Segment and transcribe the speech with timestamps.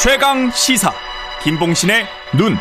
[0.00, 0.92] 최강 시사
[1.42, 2.04] 김봉신의
[2.36, 2.54] 눈.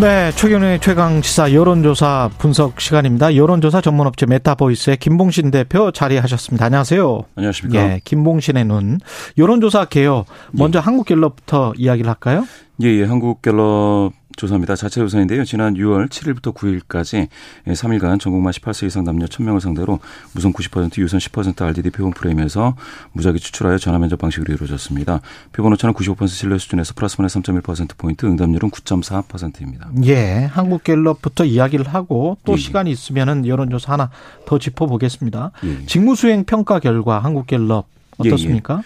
[0.00, 3.34] 네, 최경영의 최강 시사 여론조사 분석 시간입니다.
[3.34, 6.66] 여론조사 전문업체 메타보이스의 김봉신 대표 자리하셨습니다.
[6.66, 7.24] 안녕하세요.
[7.34, 7.82] 안녕하십니까.
[7.82, 9.00] 예, 김봉신의 눈.
[9.36, 10.26] 여론조사 개요.
[10.52, 10.82] 먼저 예.
[10.82, 12.46] 한국갤럽부터 이야기를 할까요?
[12.82, 13.04] 예, 예.
[13.04, 14.76] 한국갤럽 조사입니다.
[14.76, 15.44] 자체 조사인데요.
[15.44, 17.28] 지난 6월 7일부터 9일까지
[17.66, 20.00] 3일간 전국만 18세 이상 남녀 1000명을 상대로
[20.32, 22.76] 무선 90% 유선 10% RDD 표본 프레임에서
[23.12, 25.20] 무작위 추출하여 전화 면접 방식으로 이루어졌습니다.
[25.52, 29.90] 표본 오차는 95% 신뢰 수준에서 플러스 마이너스 3.1%포인트, 응답률은 9.4%입니다.
[30.04, 30.44] 예.
[30.44, 32.60] 한국갤럽부터 이야기를 하고 또 예, 예.
[32.60, 34.10] 시간이 있으면은 여론조사 하나
[34.46, 35.52] 더 짚어보겠습니다.
[35.64, 35.68] 예.
[35.68, 35.86] 예.
[35.86, 37.86] 직무수행 평가 결과 한국갤럽
[38.24, 38.82] 예, 어떻습니까?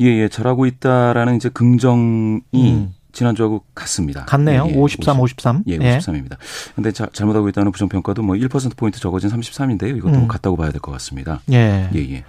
[0.00, 0.28] 예, 예.
[0.28, 2.94] 잘하고 있다라는 이제 긍정이 음.
[3.14, 4.24] 지난주하고 같습니다.
[4.26, 4.66] 같네요.
[4.68, 5.64] 예, 53, 53.
[5.68, 6.36] 예, 53입니다.
[6.74, 9.96] 근데 자, 잘못하고 있다는 부정평가도 뭐 1%포인트 적어진 33인데요.
[9.96, 10.28] 이것도 음.
[10.28, 11.40] 같다고 봐야 될 것 같습니다.
[11.52, 11.88] 예.
[11.94, 12.24] 예, 예.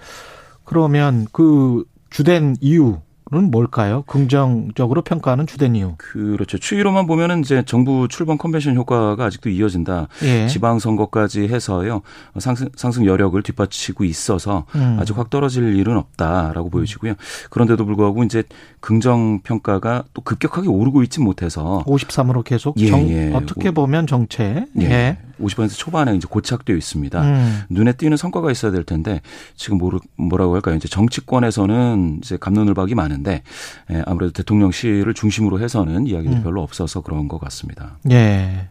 [0.64, 3.00] 그러면 그 주된 이유
[3.32, 4.04] 는 뭘까요?
[4.06, 5.94] 긍정적으로 평가하는 주된 이유.
[5.96, 6.58] 그렇죠.
[6.58, 10.06] 추이로만 보면은 이제 정부 출범 컨벤션 효과가 아직도 이어진다.
[10.22, 10.46] 예.
[10.46, 12.02] 지방 선거까지 해서요.
[12.38, 14.98] 상승 상승 여력을 뒷받치고 있어서 음.
[15.00, 17.14] 아직 확 떨어질 일은 없다라고 보여지고요.
[17.50, 18.44] 그런데도 불구하고 이제
[18.78, 23.32] 긍정 평가가 또 급격하게 오르고 있지 못해서 53으로 계속 예, 정, 예.
[23.34, 24.66] 어떻게 보면 정체.
[24.80, 25.18] 예.
[25.40, 25.44] 예.
[25.44, 27.22] 50% 초반에 이제 고착되어 있습니다.
[27.22, 27.60] 음.
[27.70, 29.20] 눈에 띄는 성과가 있어야 될 텐데
[29.54, 29.78] 지금
[30.16, 30.76] 뭐라고 할까요?
[30.76, 33.42] 이제 정치권에서는 이제 감론을박이 많은데
[33.90, 36.42] 예, 아무래도 대통령실을 중심으로 해서는 이야기들이 음.
[36.42, 37.98] 별로 없어서 그런 것 같습니다.
[38.10, 38.68] 예.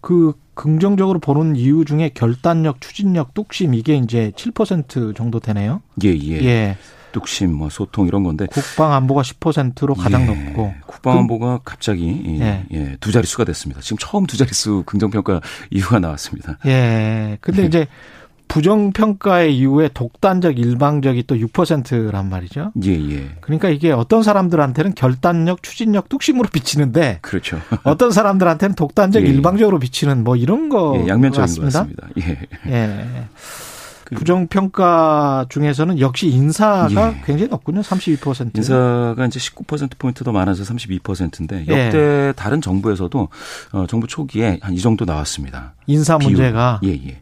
[0.00, 5.82] 그 긍정적으로 보는 이유 중에 결단력, 추진력, 뚝심 이게 이제 7% 정도 되네요.
[6.04, 6.44] 예, 예.
[6.44, 6.76] 예.
[7.12, 12.64] 뚝심, 뭐 소통 이런 건데 국방 안보가 10%로 가장 예, 높고 국방 안보가 갑자기 예,
[12.72, 12.96] 예.
[13.00, 13.80] 두 자릿수가 됐습니다.
[13.80, 16.58] 지금 처음 두 자릿수 긍정 평가 이유가 나왔습니다.
[16.66, 17.38] 예.
[17.40, 17.86] 근데 이제
[18.50, 22.72] 부정 평가의 이후에 독단적 일방적이 또 6%란 말이죠.
[22.84, 23.28] 예, 예.
[23.40, 27.60] 그러니까 이게 어떤 사람들한테는 결단력, 추진력, 뚝심으로 비치는데 그렇죠.
[27.84, 29.28] 어떤 사람들한테는 독단적 예.
[29.28, 31.84] 일방적으로 비치는 뭐 이런 거 예, 양면적인 같습니다.
[31.84, 32.48] 것 같습니다.
[32.66, 32.72] 예.
[32.72, 33.06] 예.
[34.10, 37.22] 그 부정평가 중에서는 역시 인사가 예.
[37.24, 37.80] 굉장히 높군요.
[37.80, 38.56] 32%.
[38.56, 41.86] 인사가 이제 19%포인트 더 많아서 32%인데 예.
[41.86, 42.32] 역대 예.
[42.36, 43.28] 다른 정부에서도
[43.72, 45.74] 어, 정부 초기에 한 이 정도 나왔습니다.
[45.86, 46.78] 인사 문제가.
[46.80, 46.96] 비율.
[46.96, 47.20] 예, 예.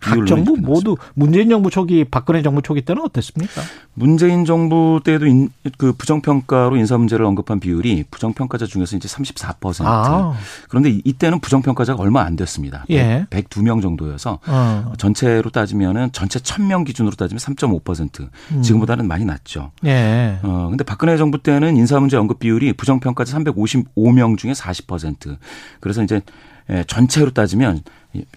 [0.00, 3.60] 각 정부 모두 문재인 정부 초기 박근혜 정부 초기 때는 어땠습니까?
[3.94, 9.84] 문재인 정부 때도 인, 그 부정평가로 인사 문제를 언급한 비율이 부정평가자 중에서 이제 34%.
[9.84, 10.32] 아.
[10.68, 12.86] 그런데 이때는 부정평가자가 얼마 안 됐습니다.
[12.88, 13.26] 예.
[13.28, 14.92] 100, 102명 정도여서 어.
[14.96, 18.28] 전체로 따지면은 전체 1000명 기준으로 따지면 3.5%.
[18.52, 18.62] 음.
[18.62, 19.72] 지금보다는 많이 낮죠.
[19.84, 20.38] 예.
[20.42, 25.36] 어 근데 박근혜 정부 때는 인사 문제 언급 비율이 부정평가자 355명 중에 40%.
[25.80, 26.22] 그래서 이제
[26.70, 27.82] 예, 전체로 따지면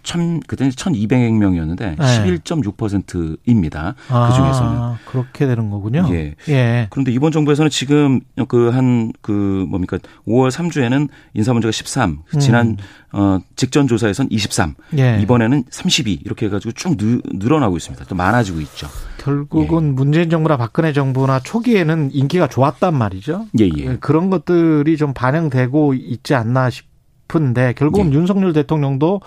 [0.04, 1.96] 천 그때는 1,200명이었는데 네.
[1.98, 3.96] 11.6%입니다.
[4.10, 6.08] 아, 그 중에서는 그렇게 되는 거군요.
[6.12, 6.36] 예.
[6.50, 6.88] 예.
[6.92, 9.98] 그런데 이번 정부에서는 지금 그 한그 그 뭡니까
[10.28, 12.40] 5월 3주에는 인사 문제가 13, 음.
[12.40, 12.78] 지난
[13.12, 15.20] 어 직전 조사에선 23, 예.
[15.22, 18.06] 이번에는 32 이렇게 해가지고 쭉 늘, 늘어나고 있습니다.
[18.06, 18.88] 또 많아지고 있죠.
[19.18, 19.92] 결국은 예.
[19.92, 23.48] 문재인 정부나 박근혜 정부나 초기에는 인기가 좋았단 말이죠.
[23.60, 23.98] 예, 예.
[23.98, 28.18] 그런 것들이 좀 반영되고 있지 않나 싶은데 결국은 예.
[28.18, 29.22] 윤석열 대통령도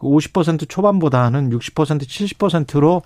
[0.00, 3.02] 그 50% 초반보다는 60% 70%로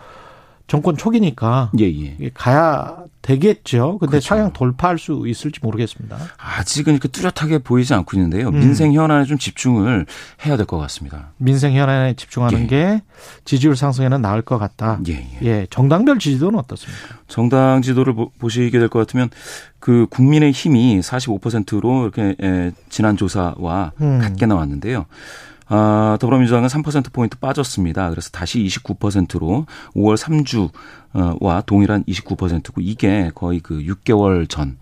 [0.66, 2.30] 정권 초기니까 예, 예.
[2.32, 3.98] 가야 되겠죠.
[3.98, 4.28] 근데 그렇죠.
[4.28, 6.16] 상향 돌파할 수 있을지 모르겠습니다.
[6.38, 8.48] 아직은 그 뚜렷하게 보이지 않고 있는데요.
[8.48, 8.58] 음.
[8.60, 10.06] 민생 현안에 좀 집중을
[10.46, 11.32] 해야 될 것 같습니다.
[11.36, 12.66] 민생 현안에 집중하는 예.
[12.66, 13.02] 게
[13.44, 15.00] 지지율 상승에는 나을 것 같다.
[15.06, 15.12] 예,
[15.42, 15.46] 예.
[15.46, 17.16] 예, 정당별 지지도는 어떻습니까?
[17.28, 19.28] 정당 지도를 보시게 될 것 같으면
[19.80, 24.18] 그 국민의 힘이 45%로 이렇게 지난 조사와 음.
[24.18, 25.04] 같게 나왔는데요.
[25.66, 28.10] 아, 더불어민주당은 3%포인트 빠졌습니다.
[28.10, 34.76] 그래서 다시 29%로 5월 3주와 동일한 29%고 이게 거의 그 6개월 전,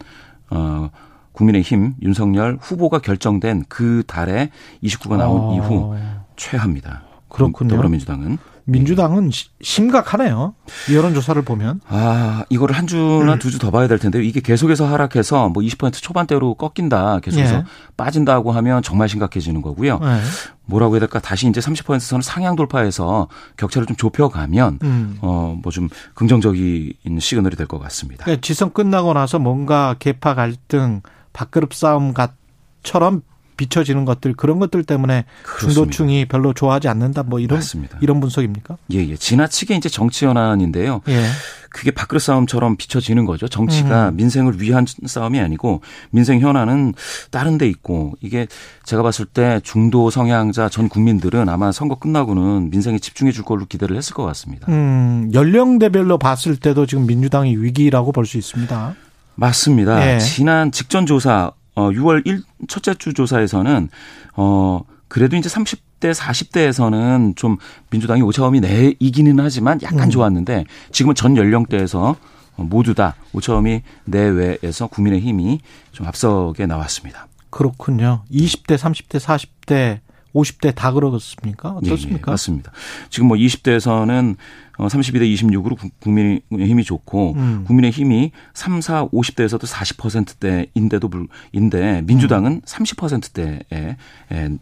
[0.51, 0.91] 어,
[1.33, 4.51] 국민의힘 윤석열 후보가 결정된 그 달에
[4.83, 5.55] 29가 나온 어.
[5.55, 5.97] 이후
[6.37, 7.03] 최하입니다.
[7.29, 7.71] 그렇군요.
[7.71, 8.39] 더불어민주당은.
[8.65, 9.31] 민주당은
[9.61, 10.55] 심각하네요.
[10.93, 11.81] 여론조사를 보면.
[11.89, 13.39] 아, 이거를 한 주나 음.
[13.39, 14.23] 두주 더 봐야 될 텐데요.
[14.23, 17.65] 이게 계속해서 하락해서 뭐 20% 초반대로 꺾인다, 계속해서 예.
[17.97, 19.99] 빠진다고 하면 정말 심각해지는 거고요.
[20.03, 20.21] 예.
[20.67, 21.19] 뭐라고 해야 될까?
[21.21, 25.19] 다시 이제 30%선을 상향 돌파해서 격차를 좀 좁혀가면 음.
[25.21, 28.25] 어뭐 좀 긍정적인 시그널이 될 것 같습니다.
[28.25, 31.01] 그러니까 지선 끝나고 나서 뭔가 개파 갈등,
[31.33, 33.23] 밥그릇 싸움처럼
[33.57, 35.75] 비춰지는 것들 그런 것들 때문에 그렇습니다.
[35.75, 37.99] 중도층이 별로 좋아하지 않는다 뭐 이런 맞습니다.
[38.01, 38.77] 이런 분석입니까?
[38.93, 39.17] 예, 예.
[39.17, 41.03] 지나치게 이제 정치 현안인데요.
[41.09, 41.25] 예.
[41.71, 43.49] 그게 밥그릇 싸움처럼 비춰지는 거죠.
[43.49, 44.17] 정치가 음.
[44.17, 46.93] 민생을 위한 싸움이 아니고 민생 현안은
[47.31, 48.47] 다른 데 있고 이게
[48.85, 53.97] 제가 봤을 때 중도 성향자 전 국민들은 아마 선거 끝나고는 민생에 집중해 줄 걸로 기대를
[53.97, 54.67] 했을 것 같습니다.
[54.71, 58.95] 음, 연령대별로 봤을 때도 지금 민주당이 위기라고 볼 수 있습니다.
[59.35, 60.15] 맞습니다.
[60.15, 60.19] 예.
[60.19, 63.89] 지난 직전 조사 어 6월 1 첫째 주 조사에서는
[64.37, 67.59] 어 그래도 이제 30대 40대에서는 좀
[67.91, 70.11] 민주당이 오차범위 내이기는 하지만 약간 음.
[70.11, 72.17] 좋았는데 지금은 전 연령대에서
[72.57, 75.61] 모두 다 오차범위 내외에서 국민의힘이
[75.93, 77.27] 좀 앞서게 나왔습니다.
[77.51, 78.23] 그렇군요.
[78.31, 80.01] 20대, 30대, 40대
[80.35, 81.71] 50대 다 그렇습니까?
[81.71, 82.09] 어떻습니까?
[82.09, 82.73] 예, 예, 맞습니다.
[83.11, 84.37] 지금 뭐 20대에서는
[84.79, 87.65] 32대 26으로 국민의힘이 좋고 음.
[87.67, 92.61] 국민의힘이 3, 4, 50대에서도 40%대인데도 불 인데 민주당은 음.
[92.63, 93.97] 30%대에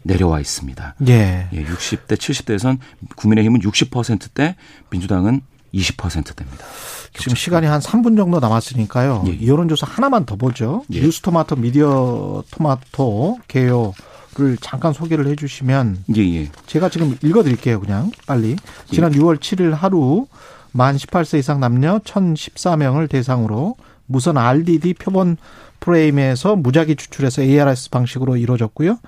[0.03, 0.95] 내려와 있습니다.
[1.07, 1.47] 예.
[1.53, 2.77] 예 60대 70대에선
[3.15, 4.55] 국민의힘은 60%대,
[4.89, 5.41] 민주당은
[5.73, 6.65] 20%대입니다.
[7.13, 9.23] 지금 시간이 한 3분 정도 남았으니까요.
[9.27, 9.47] 예.
[9.47, 10.83] 여론조사 하나만 더 보죠.
[10.91, 11.01] 예.
[11.01, 13.93] 뉴스토마토 미디어 토마토 개요
[14.35, 16.49] 를 잠깐 소개를 해 주시면 예, 예.
[16.65, 17.81] 제가 지금 읽어 드릴게요.
[17.81, 18.55] 그냥 빨리.
[18.89, 19.17] 지난 예.
[19.17, 20.25] 6월 7일 하루
[20.71, 23.75] 만 18세 이상 남녀 1014명을 대상으로
[24.05, 25.35] 무선 RDD 표본
[25.81, 28.99] 프레임에서 무작위 추출해서 ARS 방식으로 이루어졌고요.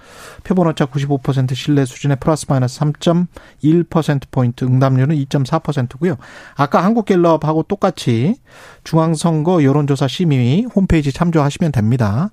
[0.44, 6.18] 표본 오차 95% 신뢰 수준의 플러스 마이너스 3.1%포인트 응답률은 2.4%고요.
[6.56, 8.36] 아까 한국갤럽하고 똑같이
[8.84, 12.32] 중앙선거 여론조사 심의 홈페이지 참조하시면 됩니다.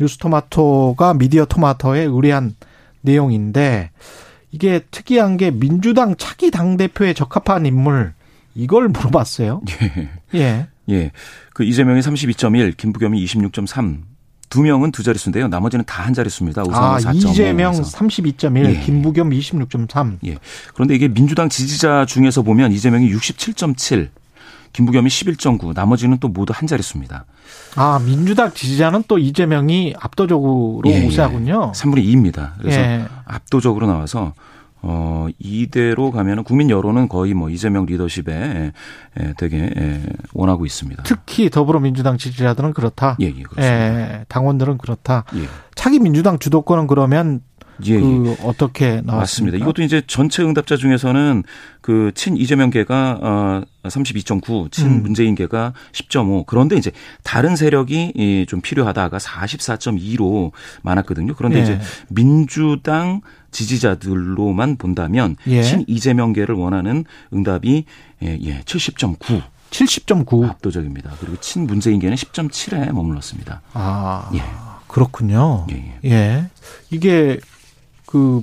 [0.00, 2.54] 뉴스토마토가 미디어 토마토에 의뢰한
[3.02, 3.90] 내용인데
[4.50, 8.14] 이게 특이한 게 민주당 차기 당 대표에 적합한 인물
[8.54, 9.62] 이걸 물어봤어요.
[10.34, 10.38] 예.
[10.40, 10.66] 예.
[10.88, 11.10] 예.
[11.52, 13.98] 그 이재명이 32.1, 김부겸이 26.3.
[14.48, 15.48] 두 명은 두 자릿수인데요.
[15.48, 16.62] 나머지는 다 한 자릿수입니다.
[16.70, 18.80] 아, 4 이재명 32.1, 예.
[18.80, 20.18] 김부겸 26.3.
[20.26, 20.36] 예.
[20.72, 24.08] 그런데 이게 민주당 지지자 중에서 보면 이재명이 67.7,
[24.76, 27.24] 김부겸이 11.9, 나머지는 또 모두 한 자릿수입니다.
[27.76, 31.06] 아, 민주당 지지자는 또 이재명이 압도적으로 예, 예.
[31.06, 31.72] 우세하군요.
[31.74, 31.78] 예.
[31.78, 32.50] 3분의 2입니다.
[32.58, 33.06] 그래서 예.
[33.24, 34.34] 압도적으로 나와서
[34.82, 38.72] 어, 이대로 가면은 국민 여론은 거의 뭐 이재명 리더십에
[39.18, 40.02] 예, 되게 예,
[40.34, 41.04] 원하고 있습니다.
[41.04, 43.16] 특히 더불어민주당 지지자들은 그렇다.
[43.22, 43.64] 예, 예, 그렇습니다.
[43.64, 45.24] 예, 당원들은 그렇다.
[45.36, 45.46] 예.
[45.74, 47.40] 차기 민주당 주도권은 그러면
[47.84, 48.46] 예, 그 예.
[48.46, 49.16] 어떻게 나왔습니까?
[49.16, 49.58] 맞습니다.
[49.58, 51.44] 이것도 이제 전체 응답자 중에서는
[51.80, 55.02] 그 친 이재명계가 어 32.9, 친 음.
[55.02, 56.46] 문재인계가 10.5.
[56.46, 56.90] 그런데 이제
[57.22, 60.50] 다른 세력이 좀 필요하다가 44.2로
[60.82, 61.34] 많았거든요.
[61.36, 61.62] 그런데 예.
[61.62, 63.20] 이제 민주당
[63.50, 65.62] 지지자들로만 본다면 예.
[65.62, 67.84] 친 이재명계를 원하는 응답이
[68.22, 69.42] 예, 예 70.9.
[69.70, 71.12] 70.9 압도적입니다.
[71.20, 73.62] 그리고 친 문재인계는 10.7에 머물렀습니다.
[73.74, 74.42] 아, 예.
[74.88, 75.66] 그렇군요.
[75.70, 76.10] 예, 예.
[76.10, 76.50] 예.
[76.90, 77.38] 이게
[78.16, 78.42] 그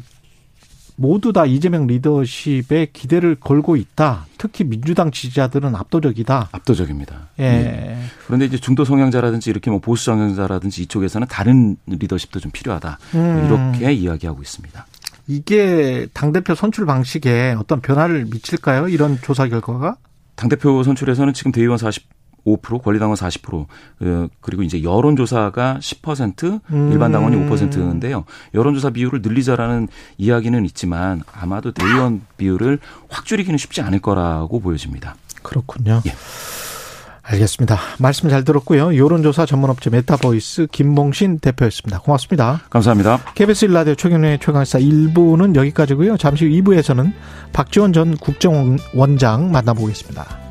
[0.95, 4.27] 모두 다 이재명 리더십에 기대를 걸고 있다.
[4.37, 6.49] 특히 민주당 지지자들은 압도적이다.
[6.51, 7.29] 압도적입니다.
[7.39, 7.43] 예.
[7.43, 8.03] 네.
[8.27, 12.99] 그런데 이제 중도 성향자라든지 이렇게 뭐 보수 성향자라든지 이쪽에서는 다른 리더십도 좀 필요하다.
[13.15, 13.45] 음.
[13.45, 14.85] 이렇게 이야기하고 있습니다.
[15.25, 18.89] 이게 당대표 선출 방식에 어떤 변화를 미칠까요?
[18.89, 19.95] 이런 조사 결과가?
[20.35, 23.65] 당대표 선출에서는 지금 대의원 45% 권리당원 40%
[24.01, 26.91] 어, 그리고 이제 여론조사가 10% 음.
[26.91, 28.25] 일반 당원이 5%인데요.
[28.53, 29.87] 여론조사 비율을 늘리자라는
[30.17, 32.79] 이야기는 있지만 아마도 대의원 비율을
[33.09, 35.15] 확 줄이기는 쉽지 않을 거라고 보여집니다.
[35.41, 36.01] 그렇군요.
[36.05, 36.13] 예.
[37.23, 37.79] 알겠습니다.
[37.99, 38.97] 말씀 잘 들었고요.
[38.97, 41.99] 여론조사 전문업체 메타보이스 김봉신 대표였습니다.
[41.99, 42.61] 고맙습니다.
[42.69, 43.19] 감사합니다.
[43.35, 46.17] KBS 1라디오 최경영의 최강시사 1부는 여기까지고요.
[46.17, 47.13] 잠시 후 2부에서는
[47.53, 50.42] 박지원 전 국정원장 만나보겠습니다.